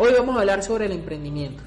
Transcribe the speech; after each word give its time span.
Hoy 0.00 0.12
vamos 0.16 0.36
a 0.36 0.40
hablar 0.42 0.62
sobre 0.62 0.86
el 0.86 0.92
emprendimiento. 0.92 1.60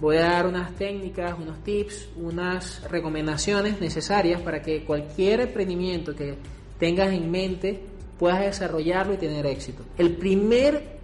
Voy 0.00 0.18
a 0.18 0.24
dar 0.24 0.46
unas 0.46 0.76
técnicas, 0.76 1.34
unos 1.38 1.64
tips, 1.64 2.10
unas 2.14 2.82
recomendaciones 2.90 3.80
necesarias 3.80 4.42
para 4.42 4.60
que 4.60 4.84
cualquier 4.84 5.40
emprendimiento 5.40 6.14
que 6.14 6.36
tengas 6.78 7.10
en 7.10 7.30
mente 7.30 7.80
puedas 8.18 8.40
desarrollarlo 8.40 9.14
y 9.14 9.16
tener 9.16 9.46
éxito. 9.46 9.82
El 9.96 10.14
primer 10.16 10.98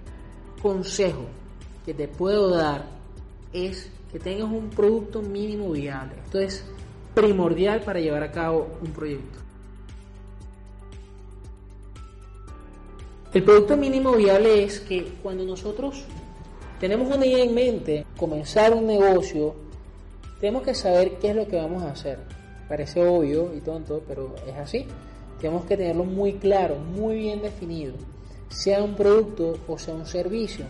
consejo 0.61 1.25
que 1.87 1.95
te 1.95 2.09
puedo 2.09 2.51
dar 2.51 2.85
es 3.55 3.91
que 4.13 4.19
tengas 4.19 4.51
un 4.51 4.69
producto 4.69 5.23
mínimo 5.23 5.71
viable. 5.71 6.17
Esto 6.27 6.41
es 6.41 6.63
primordial 7.15 7.81
para 7.85 8.01
llevar 8.01 8.23
a 8.23 8.31
cabo 8.31 8.77
un 8.83 8.93
proyecto. 8.93 9.39
El 13.33 13.45
producto 13.45 13.79
mínimo 13.79 14.13
viable 14.13 14.63
es 14.63 14.79
que 14.81 15.15
cuando 15.23 15.43
nosotros 15.45 16.05
tenemos 16.81 17.15
una 17.15 17.25
idea 17.25 17.45
en 17.45 17.55
mente, 17.55 18.07
comenzar 18.17 18.75
un 18.75 18.87
negocio, 18.87 19.55
tenemos 20.41 20.63
que 20.63 20.75
saber 20.75 21.19
qué 21.19 21.31
es 21.31 21.37
lo 21.37 21.47
que 21.49 21.57
vamos 21.57 21.83
a 21.83 21.93
hacer. 21.93 22.19
Parece 22.69 23.07
obvio 23.07 23.55
y 23.55 23.61
tonto, 23.61 24.03
pero 24.07 24.35
es 24.47 24.57
así. 24.57 24.87
Tenemos 25.41 25.65
que 25.65 25.77
tenerlo 25.77 26.05
muy 26.05 26.35
claro, 26.35 26.77
muy 26.77 27.17
bien 27.17 27.43
definido, 27.43 27.95
sea 28.49 28.83
un 28.83 28.95
producto 28.95 29.59
o 29.69 29.79
sea 29.79 29.95
un 29.95 30.07
servicio. 30.07 30.67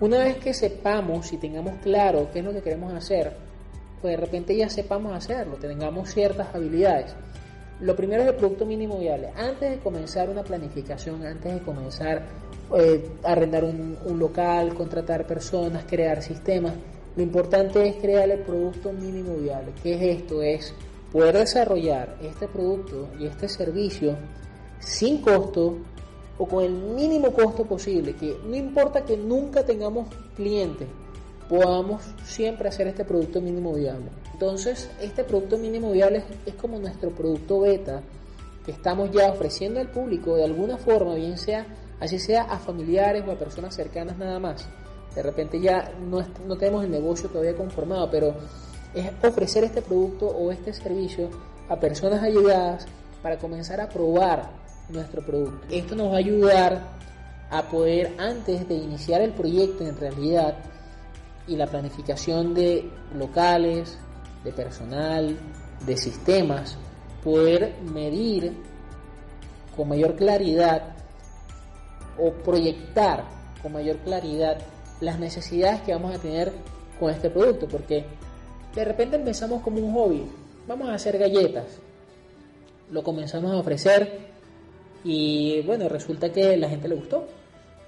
Una 0.00 0.18
vez 0.18 0.36
que 0.36 0.52
sepamos 0.52 1.32
y 1.32 1.38
tengamos 1.38 1.76
claro 1.82 2.28
qué 2.32 2.40
es 2.40 2.44
lo 2.44 2.52
que 2.52 2.62
queremos 2.62 2.92
hacer, 2.92 3.32
pues 4.02 4.12
de 4.12 4.24
repente 4.24 4.56
ya 4.56 4.68
sepamos 4.68 5.14
hacerlo, 5.14 5.56
tengamos 5.56 6.10
ciertas 6.10 6.54
habilidades. 6.54 7.14
Lo 7.80 7.94
primero 7.96 8.22
es 8.22 8.28
el 8.28 8.34
producto 8.34 8.66
mínimo 8.66 8.98
viable. 8.98 9.30
Antes 9.36 9.70
de 9.70 9.78
comenzar 9.78 10.28
una 10.28 10.42
planificación, 10.42 11.24
antes 11.24 11.54
de 11.54 11.60
comenzar 11.60 12.22
eh, 12.74 13.08
arrendar 13.22 13.64
un, 13.64 13.96
un, 14.04 14.18
local, 14.18 14.74
contratar 14.74 15.26
personas, 15.26 15.84
crear 15.84 16.22
sistemas, 16.22 16.74
lo 17.16 17.22
importante 17.22 17.88
es 17.88 17.96
crear 17.96 18.28
el 18.30 18.40
producto 18.40 18.92
mínimo 18.92 19.36
viable. 19.36 19.72
¿Qué 19.82 19.94
es 19.94 20.20
esto? 20.20 20.42
Es 20.42 20.74
poder 21.12 21.38
desarrollar 21.38 22.16
este 22.22 22.48
producto 22.48 23.08
y 23.18 23.26
este 23.26 23.48
servicio 23.48 24.16
sin 24.80 25.18
costo 25.22 25.78
o 26.38 26.46
con 26.46 26.64
el 26.64 26.72
mínimo 26.72 27.32
costo 27.32 27.64
posible, 27.64 28.14
que 28.14 28.36
no 28.46 28.56
importa 28.56 29.04
que 29.04 29.16
nunca 29.16 29.64
tengamos 29.64 30.08
clientes, 30.36 30.86
podamos 31.48 32.02
siempre 32.24 32.68
hacer 32.68 32.88
este 32.88 33.04
producto 33.04 33.40
mínimo 33.40 33.72
viable. 33.72 34.10
Entonces, 34.32 34.90
este 35.00 35.24
producto 35.24 35.56
mínimo 35.56 35.92
viable 35.92 36.24
es, 36.44 36.54
como 36.54 36.78
nuestro 36.78 37.10
producto 37.10 37.60
beta 37.60 38.02
que 38.64 38.72
estamos 38.72 39.10
ya 39.12 39.30
ofreciendo 39.30 39.80
al 39.80 39.88
público 39.88 40.36
de 40.36 40.44
alguna 40.44 40.76
forma, 40.76 41.14
bien 41.14 41.38
sea 41.38 41.66
así 42.00 42.18
sea 42.18 42.42
a 42.42 42.58
familiares 42.58 43.24
o 43.26 43.32
a 43.32 43.38
personas 43.38 43.74
cercanas 43.74 44.16
nada 44.16 44.38
más. 44.38 44.68
De 45.14 45.22
repente 45.22 45.60
ya 45.60 45.92
no, 45.98 46.24
no 46.46 46.56
tenemos 46.56 46.84
el 46.84 46.90
negocio 46.90 47.28
todavía 47.28 47.56
conformado, 47.56 48.10
pero 48.10 48.34
es 48.94 49.10
ofrecer 49.22 49.64
este 49.64 49.82
producto 49.82 50.26
o 50.26 50.50
este 50.52 50.72
servicio 50.72 51.30
a 51.68 51.76
personas 51.76 52.22
allegadas 52.22 52.86
para 53.22 53.38
comenzar 53.38 53.80
a 53.80 53.88
probar 53.88 54.50
nuestro 54.88 55.22
producto. 55.22 55.66
Esto 55.70 55.94
nos 55.96 56.10
va 56.10 56.16
a 56.16 56.18
ayudar 56.18 56.96
a 57.50 57.62
poder, 57.62 58.14
antes 58.18 58.68
de 58.68 58.74
iniciar 58.74 59.20
el 59.20 59.32
proyecto 59.32 59.86
en 59.86 59.96
realidad, 59.96 60.56
y 61.46 61.56
la 61.56 61.66
planificación 61.66 62.54
de 62.54 62.90
locales, 63.14 63.98
de 64.42 64.52
personal, 64.52 65.36
de 65.86 65.96
sistemas, 65.96 66.76
poder 67.22 67.76
medir 67.82 68.52
con 69.76 69.88
mayor 69.88 70.16
claridad 70.16 70.95
o 72.18 72.30
proyectar 72.32 73.24
con 73.62 73.72
mayor 73.72 73.96
claridad 73.98 74.58
las 75.00 75.18
necesidades 75.18 75.82
que 75.82 75.92
vamos 75.92 76.14
a 76.14 76.18
tener 76.18 76.52
con 76.98 77.10
este 77.10 77.30
producto, 77.30 77.66
porque 77.68 78.04
de 78.74 78.84
repente 78.84 79.16
empezamos 79.16 79.62
como 79.62 79.78
un 79.78 79.92
hobby, 79.94 80.26
vamos 80.66 80.88
a 80.88 80.94
hacer 80.94 81.18
galletas, 81.18 81.78
lo 82.90 83.02
comenzamos 83.02 83.52
a 83.52 83.56
ofrecer 83.56 84.26
y 85.04 85.62
bueno, 85.62 85.88
resulta 85.88 86.32
que 86.32 86.56
la 86.56 86.68
gente 86.68 86.88
le 86.88 86.96
gustó. 86.96 87.26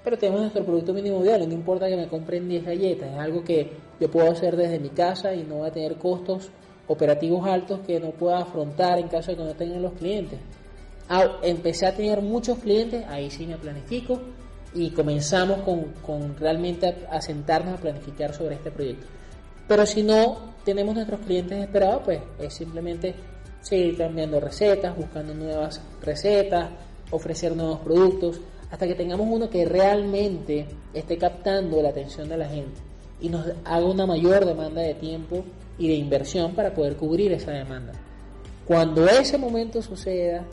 Pero 0.01 0.17
tenemos 0.17 0.41
nuestro 0.41 0.63
producto 0.63 0.93
mínimo 0.93 1.19
viable, 1.19 1.45
no 1.45 1.53
importa 1.53 1.89
que 1.89 1.97
me 1.97 2.07
compren 2.07 2.47
10 2.47 2.65
galletas, 2.65 3.11
es 3.11 3.19
algo 3.19 3.43
que 3.43 3.69
yo 3.99 4.09
puedo 4.09 4.31
hacer 4.31 4.55
desde 4.55 4.79
mi 4.79 4.89
casa 4.89 5.33
y 5.33 5.43
no 5.43 5.59
va 5.59 5.67
a 5.67 5.71
tener 5.71 5.95
costos 5.97 6.49
operativos 6.87 7.45
altos 7.45 7.81
que 7.85 7.99
no 7.99 8.11
pueda 8.11 8.39
afrontar 8.39 8.97
en 8.97 9.09
caso 9.09 9.31
de 9.31 9.37
que 9.37 9.43
no 9.43 9.53
tengan 9.55 9.81
los 9.81 9.93
clientes. 9.93 10.39
Empecé 11.41 11.87
a 11.87 11.95
tener 11.95 12.21
muchos 12.21 12.59
clientes, 12.59 13.05
ahí 13.07 13.31
sí 13.31 13.47
me 13.47 13.57
planifico 13.57 14.19
y 14.75 14.91
comenzamos 14.91 15.61
con, 15.61 15.93
con 16.05 16.37
realmente 16.37 17.07
a 17.09 17.19
sentarnos 17.19 17.79
a 17.79 17.81
planificar 17.81 18.33
sobre 18.33 18.55
este 18.55 18.69
proyecto. 18.69 19.07
Pero 19.67 19.85
si 19.85 20.03
no 20.03 20.53
tenemos 20.63 20.93
nuestros 20.93 21.19
clientes 21.21 21.57
esperados, 21.57 22.03
pues 22.05 22.21
es 22.39 22.53
simplemente 22.53 23.15
seguir 23.61 23.97
cambiando 23.97 24.39
recetas, 24.39 24.95
buscando 24.95 25.33
nuevas 25.33 25.81
recetas, 26.01 26.69
ofrecer 27.11 27.55
nuevos 27.55 27.79
productos, 27.79 28.39
hasta 28.71 28.87
que 28.87 28.95
tengamos 28.95 29.27
uno 29.29 29.49
que 29.49 29.65
realmente 29.65 30.67
esté 30.93 31.17
captando 31.17 31.81
la 31.81 31.89
atención 31.89 32.29
de 32.29 32.37
la 32.37 32.47
gente 32.47 32.79
y 33.19 33.29
nos 33.29 33.45
haga 33.65 33.85
una 33.85 34.05
mayor 34.05 34.45
demanda 34.45 34.81
de 34.81 34.93
tiempo 34.93 35.43
y 35.77 35.87
de 35.87 35.95
inversión 35.95 36.53
para 36.53 36.73
poder 36.73 36.95
cubrir 36.95 37.31
esa 37.33 37.51
demanda. 37.51 37.93
Cuando 38.65 39.07
ese 39.07 39.37
momento 39.37 39.81
suceda, 39.81 40.45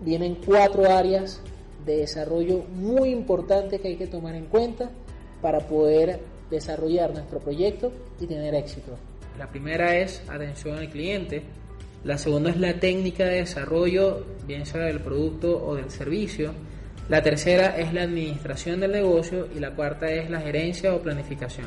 vienen 0.00 0.38
cuatro 0.44 0.90
áreas 0.90 1.40
de 1.84 1.98
desarrollo 1.98 2.64
muy 2.74 3.10
importantes 3.10 3.80
que 3.80 3.88
hay 3.88 3.96
que 3.96 4.06
tomar 4.06 4.34
en 4.34 4.46
cuenta 4.46 4.90
para 5.40 5.60
poder 5.60 6.20
desarrollar 6.50 7.12
nuestro 7.12 7.38
proyecto 7.38 7.92
y 8.20 8.26
tener 8.26 8.54
éxito. 8.54 8.96
La 9.38 9.48
primera 9.48 9.96
es 9.96 10.22
atención 10.28 10.78
al 10.78 10.88
cliente, 10.88 11.42
la 12.04 12.18
segunda 12.18 12.50
es 12.50 12.58
la 12.58 12.78
técnica 12.78 13.24
de 13.24 13.38
desarrollo, 13.38 14.24
bien 14.46 14.64
sea 14.64 14.82
del 14.82 15.00
producto 15.00 15.64
o 15.66 15.74
del 15.74 15.90
servicio. 15.90 16.52
La 17.08 17.20
tercera 17.20 17.76
es 17.76 17.92
la 17.92 18.02
administración 18.02 18.78
del 18.78 18.92
negocio 18.92 19.48
y 19.54 19.58
la 19.58 19.72
cuarta 19.72 20.06
es 20.06 20.30
la 20.30 20.40
gerencia 20.40 20.94
o 20.94 21.00
planificación. 21.00 21.66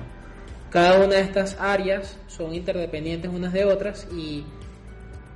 Cada 0.70 0.98
una 1.04 1.16
de 1.16 1.22
estas 1.22 1.58
áreas 1.60 2.18
son 2.28 2.54
interdependientes 2.54 3.30
unas 3.34 3.52
de 3.52 3.66
otras 3.66 4.08
y 4.16 4.44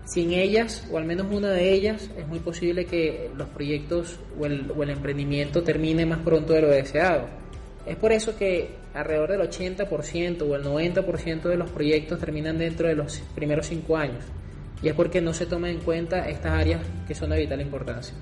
sin 0.05 0.31
ellas, 0.31 0.87
o 0.91 0.97
al 0.97 1.05
menos 1.05 1.27
una 1.31 1.49
de 1.51 1.73
ellas, 1.73 2.09
es 2.17 2.27
muy 2.27 2.39
posible 2.39 2.85
que 2.85 3.29
los 3.35 3.47
proyectos 3.49 4.19
o 4.39 4.45
el, 4.45 4.71
o 4.75 4.83
el 4.83 4.89
emprendimiento 4.89 5.63
termine 5.63 6.05
más 6.05 6.19
pronto 6.19 6.53
de 6.53 6.61
lo 6.61 6.69
deseado. 6.69 7.27
Es 7.85 7.95
por 7.95 8.11
eso 8.11 8.35
que 8.37 8.69
alrededor 8.93 9.31
del 9.31 9.41
80% 9.41 10.41
o 10.41 10.55
el 10.55 10.63
90% 10.63 11.41
de 11.43 11.57
los 11.57 11.69
proyectos 11.69 12.19
terminan 12.19 12.57
dentro 12.57 12.87
de 12.87 12.95
los 12.95 13.19
primeros 13.35 13.67
5 13.67 13.97
años 13.97 14.23
y 14.83 14.89
es 14.89 14.95
porque 14.95 15.21
no 15.21 15.33
se 15.33 15.45
toman 15.45 15.71
en 15.71 15.79
cuenta 15.79 16.27
estas 16.29 16.51
áreas 16.51 16.81
que 17.07 17.15
son 17.15 17.29
de 17.29 17.37
vital 17.37 17.61
importancia. 17.61 18.13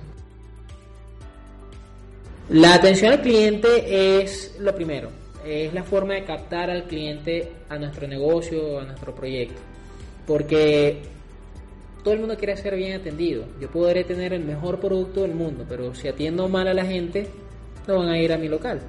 La 2.49 2.75
atención 2.75 3.13
al 3.13 3.21
cliente 3.21 4.21
es 4.21 4.55
lo 4.59 4.75
primero, 4.75 5.09
es 5.45 5.73
la 5.73 5.83
forma 5.83 6.13
de 6.13 6.23
captar 6.23 6.69
al 6.69 6.83
cliente 6.83 7.51
a 7.69 7.77
nuestro 7.77 8.07
negocio 8.07 8.79
a 8.79 8.85
nuestro 8.85 9.15
proyecto, 9.15 9.59
porque 10.27 11.01
todo 12.03 12.13
el 12.13 12.19
mundo 12.19 12.37
quiere 12.37 12.57
ser 12.57 12.75
bien 12.75 12.99
atendido. 12.99 13.45
Yo 13.59 13.69
podré 13.69 14.03
tener 14.03 14.33
el 14.33 14.43
mejor 14.43 14.79
producto 14.79 15.21
del 15.21 15.35
mundo, 15.35 15.65
pero 15.67 15.93
si 15.93 16.07
atiendo 16.07 16.47
mal 16.49 16.67
a 16.67 16.73
la 16.73 16.85
gente, 16.85 17.27
no 17.87 17.99
van 17.99 18.09
a 18.09 18.19
ir 18.19 18.33
a 18.33 18.37
mi 18.37 18.47
local. 18.47 18.81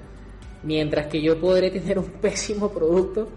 Mientras 0.63 1.07
que 1.09 1.21
yo 1.21 1.41
podré 1.41 1.71
tener 1.71 1.99
un 1.99 2.11
pésimo 2.21 2.71
producto, 2.71 3.29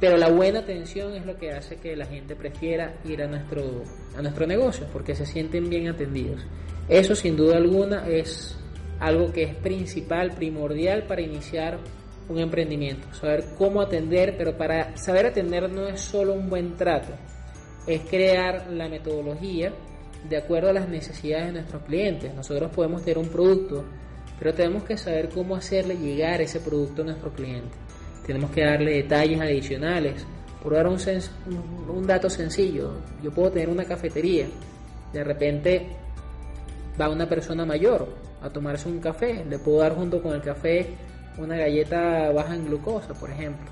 pero 0.00 0.16
la 0.16 0.30
buena 0.30 0.60
atención 0.60 1.14
es 1.14 1.24
lo 1.24 1.36
que 1.36 1.52
hace 1.52 1.76
que 1.76 1.96
la 1.96 2.06
gente 2.06 2.34
prefiera 2.34 2.96
ir 3.04 3.22
a 3.22 3.26
nuestro, 3.26 3.84
a 4.16 4.22
nuestro 4.22 4.46
negocio, 4.46 4.86
porque 4.92 5.14
se 5.14 5.26
sienten 5.26 5.68
bien 5.68 5.88
atendidos. 5.88 6.44
Eso 6.88 7.14
sin 7.14 7.36
duda 7.36 7.56
alguna 7.56 8.06
es 8.08 8.58
algo 9.00 9.32
que 9.32 9.44
es 9.44 9.54
principal, 9.56 10.32
primordial 10.32 11.04
para 11.06 11.22
iniciar 11.22 11.78
un 12.28 12.38
emprendimiento. 12.38 13.12
Saber 13.14 13.44
cómo 13.56 13.80
atender, 13.80 14.34
pero 14.36 14.56
para 14.56 14.96
saber 14.96 15.26
atender 15.26 15.70
no 15.70 15.88
es 15.88 16.00
solo 16.00 16.32
un 16.32 16.48
buen 16.48 16.76
trato, 16.76 17.12
es 17.86 18.00
crear 18.02 18.70
la 18.70 18.88
metodología 18.88 19.72
de 20.28 20.36
acuerdo 20.36 20.70
a 20.70 20.72
las 20.72 20.88
necesidades 20.88 21.46
de 21.46 21.52
nuestros 21.52 21.82
clientes. 21.82 22.34
Nosotros 22.34 22.70
podemos 22.70 23.02
tener 23.02 23.18
un 23.18 23.28
producto, 23.28 23.84
pero 24.38 24.54
tenemos 24.54 24.84
que 24.84 24.96
saber 24.96 25.28
cómo 25.28 25.54
hacerle 25.56 25.96
llegar 25.96 26.40
ese 26.40 26.60
producto 26.60 27.02
a 27.02 27.06
nuestro 27.06 27.32
cliente 27.32 27.84
tenemos 28.26 28.50
que 28.50 28.64
darle 28.64 29.02
detalles 29.02 29.40
adicionales. 29.40 30.26
Por 30.62 30.74
dar 30.74 30.86
un, 30.86 30.98
un 31.88 32.06
dato 32.06 32.30
sencillo, 32.30 32.92
yo 33.22 33.30
puedo 33.30 33.50
tener 33.50 33.68
una 33.68 33.84
cafetería, 33.84 34.46
de 35.12 35.22
repente 35.22 35.86
va 36.98 37.10
una 37.10 37.28
persona 37.28 37.66
mayor 37.66 38.08
a 38.40 38.48
tomarse 38.48 38.88
un 38.88 38.98
café, 38.98 39.44
le 39.44 39.58
puedo 39.58 39.80
dar 39.80 39.94
junto 39.94 40.22
con 40.22 40.32
el 40.32 40.40
café 40.40 40.88
una 41.36 41.56
galleta 41.56 42.30
baja 42.32 42.54
en 42.54 42.64
glucosa, 42.64 43.12
por 43.12 43.30
ejemplo. 43.30 43.66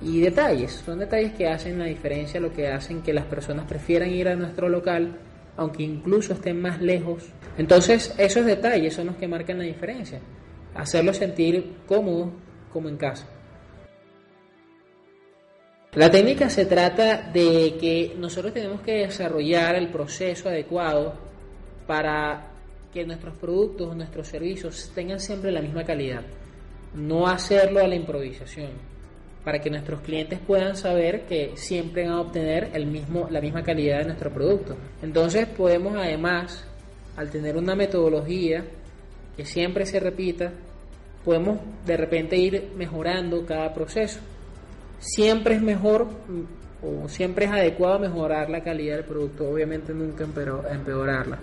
Y 0.00 0.20
detalles, 0.20 0.72
son 0.84 0.98
detalles 0.98 1.32
que 1.32 1.48
hacen 1.48 1.78
la 1.78 1.86
diferencia, 1.86 2.38
lo 2.38 2.52
que 2.52 2.68
hacen 2.68 3.02
que 3.02 3.14
las 3.14 3.24
personas 3.24 3.66
prefieran 3.66 4.10
ir 4.10 4.28
a 4.28 4.36
nuestro 4.36 4.68
local, 4.68 5.16
aunque 5.56 5.82
incluso 5.82 6.34
estén 6.34 6.60
más 6.60 6.80
lejos. 6.82 7.24
Entonces, 7.56 8.14
esos 8.18 8.44
detalles 8.44 8.94
son 8.94 9.06
los 9.06 9.16
que 9.16 9.26
marcan 9.26 9.58
la 9.58 9.64
diferencia. 9.64 10.20
Hacerlo 10.74 11.14
sentir 11.14 11.76
cómodo 11.86 12.30
como 12.70 12.88
en 12.90 12.98
casa. 12.98 13.26
La 15.94 16.10
técnica 16.10 16.50
se 16.50 16.66
trata 16.66 17.30
de 17.32 17.78
que 17.80 18.14
nosotros 18.18 18.52
tenemos 18.52 18.82
que 18.82 19.06
desarrollar 19.06 19.76
el 19.76 19.88
proceso 19.88 20.50
adecuado 20.50 21.14
para 21.86 22.50
que 22.92 23.06
nuestros 23.06 23.34
productos, 23.36 23.96
nuestros 23.96 24.28
servicios 24.28 24.92
tengan 24.94 25.18
siempre 25.20 25.50
la 25.50 25.62
misma 25.62 25.84
calidad. 25.84 26.20
No 26.94 27.26
hacerlo 27.26 27.80
a 27.80 27.88
la 27.88 27.94
improvisación, 27.94 28.72
para 29.46 29.60
que 29.60 29.70
nuestros 29.70 30.00
clientes 30.00 30.40
puedan 30.44 30.74
saber 30.74 31.24
que 31.26 31.52
siempre 31.54 32.02
van 32.02 32.14
a 32.14 32.20
obtener 32.20 32.70
el 32.72 32.86
mismo, 32.86 33.28
la 33.30 33.40
misma 33.40 33.62
calidad 33.62 34.00
de 34.00 34.06
nuestro 34.06 34.32
producto. 34.32 34.76
Entonces 35.02 35.46
podemos 35.46 35.94
además, 35.96 36.66
al 37.16 37.30
tener 37.30 37.56
una 37.56 37.76
metodología 37.76 38.64
que 39.36 39.44
siempre 39.44 39.86
se 39.86 40.00
repita, 40.00 40.50
podemos 41.24 41.60
de 41.84 41.96
repente 41.96 42.36
ir 42.36 42.72
mejorando 42.76 43.46
cada 43.46 43.72
proceso 43.72 44.18
siempre 44.98 45.54
es 45.54 45.62
mejor 45.62 46.08
o 46.82 47.08
siempre 47.08 47.44
es 47.44 47.52
adecuado 47.52 48.00
mejorar 48.00 48.50
la 48.50 48.64
calidad 48.64 48.96
del 48.96 49.04
producto, 49.04 49.48
obviamente 49.48 49.94
nunca 49.94 50.24
empeorarla. 50.24 51.38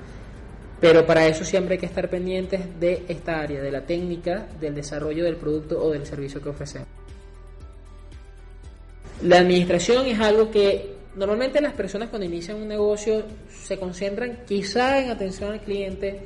Pero 0.82 1.06
para 1.06 1.26
eso 1.26 1.46
siempre 1.46 1.76
hay 1.76 1.80
que 1.80 1.86
estar 1.86 2.10
pendientes 2.10 2.78
de 2.82 3.06
esta 3.08 3.40
área, 3.40 3.62
de 3.62 3.72
la 3.72 3.86
técnica, 3.86 4.46
del 4.60 4.76
desarrollo 4.76 5.24
del 5.24 5.38
producto 5.38 5.82
o 5.82 5.92
del 5.92 6.06
servicio 6.06 6.42
que 6.42 6.50
ofrecemos. 6.50 6.93
La 9.24 9.40
administración 9.40 10.06
es 10.06 10.20
algo 10.20 10.52
que 10.52 10.96
normalmente 11.16 11.62
las 11.62 11.74
personas 11.74 12.10
cuando 12.10 12.26
inician 12.26 12.58
un 12.58 12.68
negocio 12.68 13.24
se 13.50 13.80
concentran 13.80 14.40
quizá 14.46 15.00
en 15.00 15.12
atención 15.12 15.54
al 15.54 15.62
cliente 15.62 16.26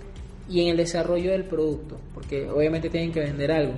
y 0.50 0.62
en 0.62 0.70
el 0.70 0.78
desarrollo 0.78 1.30
del 1.30 1.44
producto, 1.44 2.00
porque 2.16 2.50
obviamente 2.50 2.90
tienen 2.90 3.12
que 3.12 3.20
vender 3.20 3.52
algo. 3.52 3.74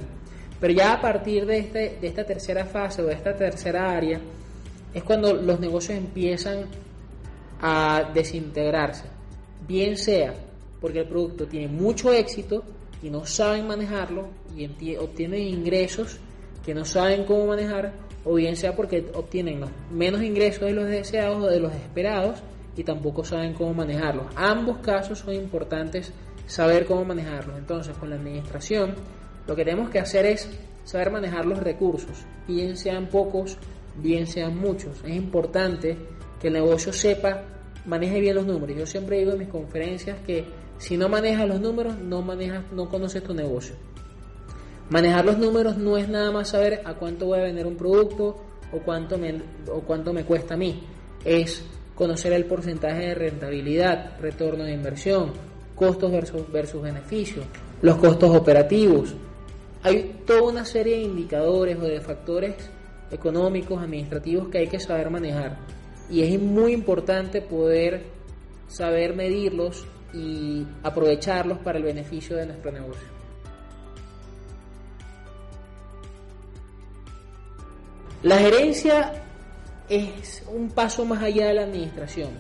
Pero 0.62 0.74
ya 0.74 0.94
a 0.94 1.02
partir 1.02 1.46
de, 1.46 1.60
este, 1.60 1.98
esta 2.02 2.26
tercera 2.26 2.64
fase 2.64 3.02
o 3.02 3.08
de 3.08 3.14
esta 3.14 3.36
tercera 3.36 3.92
área 3.92 4.22
es 4.94 5.04
cuando 5.04 5.34
los 5.34 5.60
negocios 5.60 5.98
empiezan 5.98 6.68
a 7.60 8.12
desintegrarse. 8.14 9.04
Bien 9.68 9.98
sea 9.98 10.34
porque 10.80 11.00
el 11.00 11.08
producto 11.10 11.46
tiene 11.46 11.68
mucho 11.68 12.14
éxito 12.14 12.64
y 13.04 13.10
no 13.10 13.26
saben 13.26 13.68
manejarlo 13.68 14.30
y 14.56 14.96
obtienen 14.96 15.42
ingresos 15.42 16.20
que 16.66 16.74
no 16.74 16.86
saben 16.86 17.26
cómo 17.26 17.48
manejar, 17.48 18.08
o 18.26 18.36
bien 18.36 18.56
sea 18.56 18.76
porque 18.76 19.06
obtienen 19.14 19.62
menos 19.92 20.22
ingresos 20.22 20.62
de 20.62 20.74
los 20.74 20.88
deseados 20.88 21.44
o 21.44 21.48
de 21.48 21.60
los 21.60 21.74
esperados 21.74 22.40
y 22.76 22.84
tampoco 22.84 23.24
saben 23.24 23.54
cómo 23.54 23.74
manejarlos. 23.74 24.28
Ambos 24.36 24.78
casos 24.80 25.20
son 25.20 25.34
importantes 25.34 26.14
saber 26.48 26.86
cómo 26.86 27.06
manejarlos. 27.06 27.58
Entonces, 27.58 27.98
con 27.98 28.10
la 28.10 28.16
administración 28.16 28.96
lo 29.48 29.56
que 29.56 29.66
tenemos 29.66 29.90
que 29.90 30.00
hacer 30.00 30.26
es 30.26 30.50
saber 30.84 31.12
manejar 31.12 31.46
los 31.46 31.60
recursos, 31.60 32.26
bien 32.48 32.78
sean 32.78 33.08
pocos, 33.08 33.58
bien 33.96 34.28
sean 34.28 34.58
muchos. 34.58 35.04
Es 35.04 35.16
importante 35.16 35.98
que 36.40 36.48
el 36.48 36.54
negocio 36.54 36.94
sepa, 36.94 37.44
maneje 37.86 38.20
bien 38.20 38.36
los 38.36 38.46
números. 38.46 38.78
Yo 38.78 38.86
siempre 38.86 39.20
digo 39.20 39.32
en 39.32 39.40
mis 39.40 39.50
conferencias 39.50 40.18
que 40.26 40.46
si 40.78 40.98
no 40.98 41.10
manejas 41.10 41.48
los 41.48 41.60
números, 41.60 41.98
no 41.98 42.22
manejas, 42.22 42.64
no 42.72 42.90
conoces 42.90 43.24
tu 43.24 43.34
negocio. 43.34 43.76
Manejar 44.90 45.26
los 45.26 45.38
números 45.38 45.78
no 45.78 45.98
es 45.98 46.10
nada 46.10 46.32
más 46.32 46.50
saber 46.50 46.82
a 46.86 46.96
cuánto 46.96 47.28
voy 47.28 47.40
a 47.40 47.44
vender 47.44 47.68
un 47.68 47.76
producto 47.76 48.38
o 48.72 48.80
cuánto 48.80 49.18
me, 49.18 49.42
o 49.72 49.82
cuánto 49.82 50.14
me 50.14 50.24
cuesta 50.24 50.56
a 50.56 50.58
mí. 50.58 50.84
Es 51.24 51.64
conocer 51.96 52.34
el 52.34 52.46
porcentaje 52.46 53.08
de 53.08 53.16
rentabilidad, 53.16 54.20
retorno 54.20 54.64
de 54.64 54.74
inversión, 54.74 55.34
costos 55.76 56.12
versus, 56.12 56.52
versus 56.52 56.82
beneficios, 56.82 57.46
los 57.82 57.98
costos 57.98 58.36
operativos, 58.36 59.16
hay 59.82 60.24
toda 60.26 60.42
una 60.42 60.66
serie 60.66 60.98
de 60.98 61.04
indicadores 61.04 61.78
o 61.78 61.84
de 61.84 62.02
factores 62.02 62.56
económicos, 63.12 63.82
administrativos 63.82 64.50
que 64.50 64.60
hay 64.60 64.68
que 64.68 64.80
saber 64.80 65.10
manejar. 65.10 65.58
Y 66.10 66.22
es 66.22 66.40
muy 66.40 66.74
importante 66.74 67.42
poder 67.42 68.04
saber 68.68 69.16
medirlos 69.16 69.86
y 70.14 70.66
aprovecharlos 70.84 71.60
para 71.60 71.78
el 71.78 71.86
beneficio 71.86 72.36
de 72.36 72.48
nuestro 72.48 72.72
negocio. 72.72 73.19
La 78.22 78.38
gerencia 78.38 79.14
es 79.88 80.44
un 80.52 80.72
paso 80.72 81.06
más 81.06 81.24
allá 81.24 81.48
de 81.48 81.54
la 81.54 81.64
administración. 81.64 82.32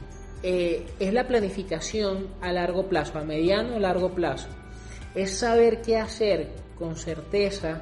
Eh, 0.43 0.85
es 0.99 1.13
la 1.13 1.25
planificación 1.25 2.27
a 2.41 2.51
largo 2.51 2.89
plazo, 2.89 3.17
a 3.17 3.23
mediano 3.23 3.77
o 3.77 3.79
largo 3.79 4.09
plazo. 4.09 4.49
Es 5.15 5.37
saber 5.37 5.81
qué 5.81 5.95
hacer 5.95 6.49
con 6.77 6.97
certeza 6.97 7.79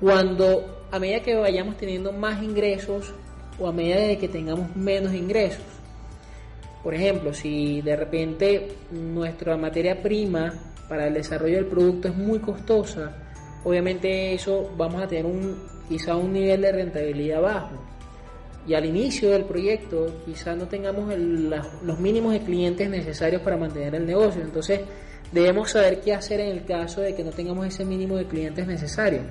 cuando 0.00 0.86
a 0.90 0.98
medida 0.98 1.20
que 1.20 1.36
vayamos 1.36 1.76
teniendo 1.76 2.12
más 2.12 2.42
ingresos 2.42 3.14
o 3.58 3.68
a 3.68 3.72
medida 3.72 3.98
de 3.98 4.18
que 4.18 4.28
tengamos 4.28 4.74
menos 4.74 5.14
ingresos. 5.14 5.64
Por 6.82 6.92
ejemplo, 6.92 7.32
si 7.32 7.82
de 7.82 7.94
repente 7.94 8.68
nuestra 8.90 9.56
materia 9.56 10.02
prima 10.02 10.52
para 10.88 11.06
el 11.06 11.14
desarrollo 11.14 11.56
del 11.56 11.66
producto 11.66 12.08
es 12.08 12.16
muy 12.16 12.40
costosa, 12.40 13.14
obviamente 13.62 14.34
eso 14.34 14.72
vamos 14.76 15.02
a 15.02 15.06
tener 15.06 15.24
un 15.24 15.75
quizá 15.88 16.16
un 16.16 16.32
nivel 16.32 16.62
de 16.62 16.72
rentabilidad 16.72 17.40
bajo. 17.40 17.82
Y 18.66 18.74
al 18.74 18.84
inicio 18.84 19.30
del 19.30 19.44
proyecto 19.44 20.22
quizá 20.24 20.56
no 20.56 20.66
tengamos 20.66 21.14
los 21.16 22.00
mínimos 22.00 22.32
de 22.32 22.40
clientes 22.40 22.90
necesarios 22.90 23.42
para 23.42 23.56
mantener 23.56 23.94
el 23.94 24.06
negocio. 24.06 24.42
Entonces 24.42 24.80
Debemos 25.32 25.72
saber 25.72 26.00
qué 26.00 26.14
hacer 26.14 26.40
en 26.40 26.48
el 26.48 26.64
caso 26.64 27.00
de 27.00 27.14
que 27.14 27.24
no 27.24 27.30
tengamos 27.30 27.66
ese 27.66 27.84
mínimo 27.84 28.16
de 28.16 28.26
clientes 28.26 28.66
necesario. 28.66 29.22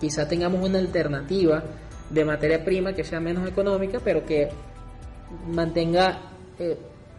Quizá 0.00 0.26
tengamos 0.26 0.66
una 0.66 0.78
alternativa 0.78 1.62
de 2.08 2.24
materia 2.24 2.64
prima 2.64 2.94
que 2.94 3.04
sea 3.04 3.20
menos 3.20 3.46
económica, 3.46 4.00
pero 4.02 4.24
que 4.24 4.48
mantenga 5.46 6.22
eh, 6.58 6.76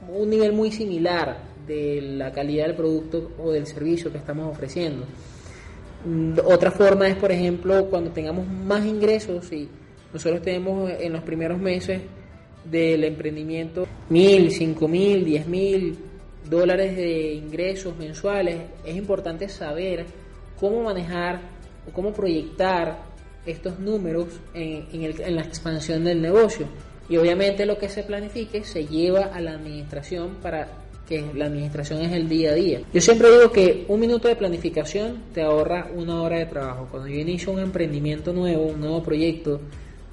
un 0.09 0.29
nivel 0.29 0.53
muy 0.53 0.71
similar 0.71 1.37
de 1.67 2.01
la 2.01 2.31
calidad 2.31 2.65
del 2.65 2.75
producto 2.75 3.31
o 3.37 3.51
del 3.51 3.67
servicio 3.67 4.11
que 4.11 4.17
estamos 4.17 4.51
ofreciendo. 4.51 5.05
Mm, 6.03 6.39
otra 6.45 6.71
forma 6.71 7.07
es, 7.07 7.15
por 7.15 7.31
ejemplo, 7.31 7.85
cuando 7.89 8.11
tengamos 8.11 8.47
más 8.47 8.85
ingresos 8.85 9.51
y 9.51 9.69
nosotros 10.13 10.41
tenemos 10.41 10.91
en 10.99 11.13
los 11.13 11.23
primeros 11.23 11.59
meses 11.59 12.01
del 12.63 13.03
emprendimiento 13.03 13.87
mil, 14.09 14.51
cinco 14.51 14.87
mil, 14.87 15.23
diez 15.25 15.47
mil, 15.47 15.97
dólares 16.49 16.95
de 16.95 17.33
ingresos 17.33 17.95
mensuales, 17.97 18.57
es 18.85 18.95
importante 18.95 19.47
saber 19.47 20.05
cómo 20.59 20.83
manejar 20.83 21.41
o 21.87 21.91
cómo 21.91 22.13
proyectar 22.13 23.03
estos 23.45 23.79
números 23.79 24.27
en, 24.53 24.87
en, 24.91 25.35
la 25.35 25.41
expansión 25.41 26.03
del 26.03 26.21
negocio. 26.21 26.67
Y 27.09 27.17
obviamente 27.17 27.65
lo 27.65 27.77
que 27.77 27.89
se 27.89 28.03
planifique 28.03 28.63
se 28.63 28.85
lleva 28.85 29.25
a 29.33 29.41
la 29.41 29.53
administración 29.53 30.35
para 30.41 30.67
que 31.11 31.33
la 31.33 31.47
administración 31.47 32.01
es 32.03 32.13
el 32.13 32.29
día 32.29 32.51
a 32.51 32.53
día. 32.53 32.79
Yo 32.93 33.01
siempre 33.01 33.29
digo 33.29 33.51
que 33.51 33.83
un 33.89 33.99
minuto 33.99 34.29
de 34.29 34.37
planificación 34.37 35.23
te 35.33 35.41
ahorra 35.41 35.89
una 35.93 36.21
hora 36.21 36.37
de 36.37 36.45
trabajo. 36.45 36.87
Cuando 36.89 37.09
yo 37.09 37.19
inicio 37.19 37.51
un 37.51 37.59
emprendimiento 37.59 38.31
nuevo, 38.31 38.67
un 38.67 38.79
nuevo 38.79 39.03
proyecto, 39.03 39.59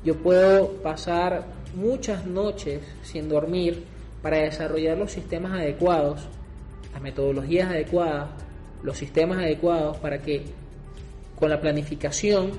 yo 0.05 0.17
puedo 0.17 0.73
pasar 0.83 1.47
muchas 1.77 2.27
noches 2.27 2.81
sin 3.03 3.29
dormir 3.29 3.85
para 4.23 4.39
desarrollar 4.39 4.99
los 4.99 5.13
sistemas 5.13 5.53
adecuados, 5.53 6.27
las 6.93 7.01
metodologías 7.01 7.71
adecuadas, 7.71 8.31
los 8.83 8.99
sistemas 8.99 9.39
adecuados 9.39 9.99
para 9.99 10.19
que 10.19 10.43
con 11.39 11.49
la 11.49 11.61
planificación 11.61 12.51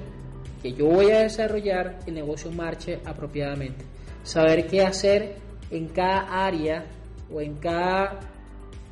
que 0.63 0.71
yo 0.71 0.85
voy 0.85 1.11
a 1.11 1.19
desarrollar 1.19 1.99
el 2.07 2.13
negocio 2.13 2.53
marche 2.53 2.99
apropiadamente. 3.03 3.83
Saber 4.23 4.65
qué 4.67 4.81
hacer 4.81 5.35
en 5.71 5.89
cada 5.89 6.45
área 6.45 6.85
o 7.33 7.41
en 7.41 7.55
cada 7.55 8.19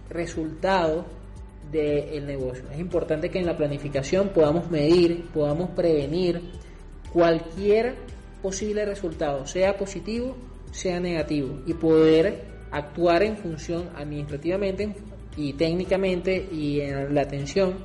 resultado 0.10 1.06
del 1.72 2.25
negocio. 2.25 2.63
Es 2.72 2.79
importante 2.79 3.29
que 3.29 3.39
en 3.39 3.46
la 3.46 3.58
planificación 3.58 4.29
podamos 4.29 4.70
medir, 4.72 5.25
podamos 5.34 5.72
prevenir 5.72 6.41
cualquier 7.12 7.96
posible 8.41 8.86
resultado, 8.86 9.46
sea 9.46 9.75
positivo, 9.75 10.36
sea 10.72 11.00
negativo, 11.00 11.60
y 11.65 11.74
poder 11.74 12.46
actuar 12.72 13.24
en 13.24 13.38
función 13.38 13.89
administrativamente 13.96 14.96
y 15.36 15.53
técnicamente 15.53 16.48
y 16.51 16.82
en 16.82 17.13
la 17.13 17.22
atención 17.22 17.75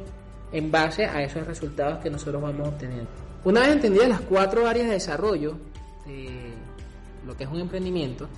en 0.52 0.71
base 0.71 1.04
a 1.06 1.23
esos 1.23 1.47
resultados 1.47 1.99
que 1.99 2.11
nosotros 2.11 2.42
vamos 2.42 2.68
obteniendo. 2.68 3.09
Una 3.44 3.61
vez 3.61 3.71
entendidas 3.71 4.09
las 4.09 4.21
cuatro 4.21 4.66
áreas 4.66 4.87
de 4.87 4.94
desarrollo 4.94 5.56
de 6.06 6.28
lo 7.26 7.37
que 7.37 7.44
es 7.44 7.50
un 7.50 7.61
emprendimiento, 7.61 8.28